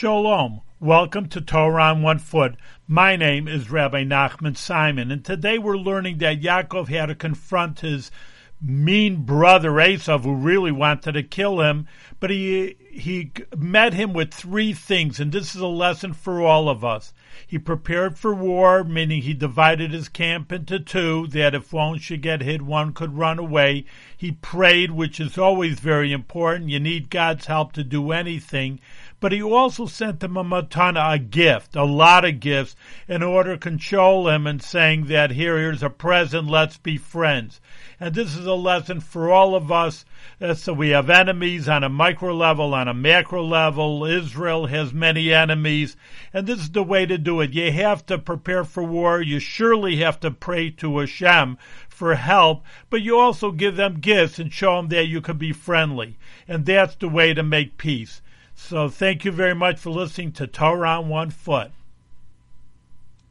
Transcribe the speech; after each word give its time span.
Shalom. 0.00 0.62
Welcome 0.80 1.28
to 1.28 1.42
Torah 1.42 1.82
on 1.82 2.00
One 2.00 2.18
Foot. 2.18 2.54
My 2.88 3.16
name 3.16 3.46
is 3.46 3.70
Rabbi 3.70 4.02
Nachman 4.04 4.56
Simon, 4.56 5.10
and 5.10 5.22
today 5.22 5.58
we're 5.58 5.76
learning 5.76 6.16
that 6.20 6.40
Yaakov 6.40 6.88
had 6.88 7.04
to 7.06 7.14
confront 7.14 7.80
his 7.80 8.10
mean 8.62 9.24
brother 9.24 9.72
Esav, 9.72 10.22
who 10.22 10.34
really 10.34 10.72
wanted 10.72 11.12
to 11.12 11.22
kill 11.22 11.60
him, 11.60 11.86
but 12.18 12.30
he 12.30 12.76
he 12.90 13.30
met 13.54 13.92
him 13.92 14.14
with 14.14 14.32
three 14.32 14.72
things, 14.72 15.20
and 15.20 15.32
this 15.32 15.54
is 15.54 15.60
a 15.60 15.66
lesson 15.66 16.14
for 16.14 16.40
all 16.40 16.70
of 16.70 16.82
us. 16.82 17.12
He 17.46 17.58
prepared 17.58 18.18
for 18.18 18.34
war, 18.34 18.82
meaning 18.82 19.20
he 19.20 19.34
divided 19.34 19.90
his 19.90 20.08
camp 20.08 20.50
into 20.50 20.80
two, 20.80 21.26
that 21.28 21.54
if 21.54 21.74
one 21.74 21.98
should 21.98 22.22
get 22.22 22.40
hit, 22.40 22.62
one 22.62 22.94
could 22.94 23.18
run 23.18 23.38
away. 23.38 23.84
He 24.16 24.32
prayed, 24.32 24.92
which 24.92 25.20
is 25.20 25.36
always 25.36 25.78
very 25.78 26.10
important. 26.10 26.70
You 26.70 26.80
need 26.80 27.10
God's 27.10 27.44
help 27.44 27.72
to 27.74 27.84
do 27.84 28.12
anything. 28.12 28.80
But 29.20 29.32
he 29.32 29.42
also 29.42 29.84
sent 29.84 30.22
him 30.22 30.38
a 30.38 30.66
a 30.74 31.18
gift, 31.18 31.76
a 31.76 31.84
lot 31.84 32.24
of 32.24 32.40
gifts, 32.40 32.74
in 33.06 33.22
order 33.22 33.52
to 33.52 33.58
control 33.58 34.28
him 34.30 34.46
and 34.46 34.62
saying 34.62 35.08
that 35.08 35.32
here, 35.32 35.58
here's 35.58 35.82
a 35.82 35.90
present, 35.90 36.48
let's 36.48 36.78
be 36.78 36.96
friends. 36.96 37.60
And 38.00 38.14
this 38.14 38.34
is 38.34 38.46
a 38.46 38.54
lesson 38.54 39.00
for 39.00 39.30
all 39.30 39.54
of 39.54 39.70
us. 39.70 40.06
Uh, 40.40 40.54
so 40.54 40.72
we 40.72 40.88
have 40.88 41.10
enemies 41.10 41.68
on 41.68 41.84
a 41.84 41.90
micro 41.90 42.34
level, 42.34 42.72
on 42.72 42.88
a 42.88 42.94
macro 42.94 43.44
level. 43.44 44.06
Israel 44.06 44.68
has 44.68 44.94
many 44.94 45.34
enemies. 45.34 45.98
And 46.32 46.46
this 46.46 46.60
is 46.60 46.70
the 46.70 46.82
way 46.82 47.04
to 47.04 47.18
do 47.18 47.42
it. 47.42 47.52
You 47.52 47.70
have 47.72 48.06
to 48.06 48.16
prepare 48.16 48.64
for 48.64 48.82
war. 48.82 49.20
You 49.20 49.38
surely 49.38 49.96
have 49.96 50.18
to 50.20 50.30
pray 50.30 50.70
to 50.70 50.98
Hashem 50.98 51.58
for 51.90 52.14
help, 52.14 52.64
but 52.88 53.02
you 53.02 53.18
also 53.18 53.50
give 53.50 53.76
them 53.76 54.00
gifts 54.00 54.38
and 54.38 54.50
show 54.50 54.76
them 54.76 54.88
that 54.88 55.08
you 55.08 55.20
can 55.20 55.36
be 55.36 55.52
friendly. 55.52 56.16
And 56.48 56.64
that's 56.64 56.94
the 56.94 57.10
way 57.10 57.34
to 57.34 57.42
make 57.42 57.76
peace. 57.76 58.22
So 58.62 58.88
thank 58.88 59.24
you 59.24 59.32
very 59.32 59.54
much 59.54 59.80
for 59.80 59.90
listening 59.90 60.30
to 60.32 60.46
Torah 60.46 61.00
on 61.00 61.08
One 61.08 61.30
Foot. 61.30 61.72